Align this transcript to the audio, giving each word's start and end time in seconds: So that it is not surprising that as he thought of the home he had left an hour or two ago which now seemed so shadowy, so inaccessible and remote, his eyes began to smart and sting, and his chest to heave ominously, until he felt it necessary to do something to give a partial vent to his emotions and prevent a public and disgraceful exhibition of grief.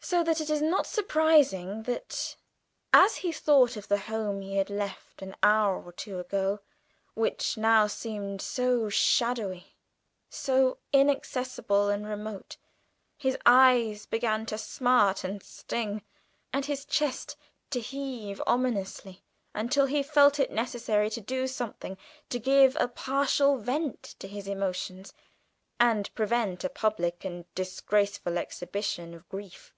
So 0.00 0.24
that 0.24 0.40
it 0.40 0.48
is 0.48 0.62
not 0.62 0.86
surprising 0.86 1.82
that 1.82 2.36
as 2.94 3.16
he 3.16 3.30
thought 3.32 3.76
of 3.76 3.88
the 3.88 3.98
home 3.98 4.40
he 4.40 4.56
had 4.56 4.70
left 4.70 5.20
an 5.20 5.34
hour 5.42 5.82
or 5.84 5.92
two 5.92 6.18
ago 6.18 6.60
which 7.12 7.58
now 7.58 7.86
seemed 7.88 8.40
so 8.40 8.88
shadowy, 8.88 9.74
so 10.30 10.78
inaccessible 10.94 11.90
and 11.90 12.06
remote, 12.06 12.56
his 13.18 13.36
eyes 13.44 14.06
began 14.06 14.46
to 14.46 14.56
smart 14.56 15.24
and 15.24 15.42
sting, 15.42 16.00
and 16.54 16.64
his 16.64 16.86
chest 16.86 17.36
to 17.70 17.80
heave 17.80 18.40
ominously, 18.46 19.22
until 19.52 19.84
he 19.84 20.02
felt 20.02 20.38
it 20.40 20.50
necessary 20.52 21.10
to 21.10 21.20
do 21.20 21.46
something 21.46 21.98
to 22.30 22.38
give 22.38 22.76
a 22.80 22.88
partial 22.88 23.58
vent 23.58 24.04
to 24.20 24.28
his 24.28 24.46
emotions 24.46 25.12
and 25.78 26.14
prevent 26.14 26.64
a 26.64 26.70
public 26.70 27.26
and 27.26 27.52
disgraceful 27.54 28.38
exhibition 28.38 29.12
of 29.12 29.28
grief. 29.28 29.74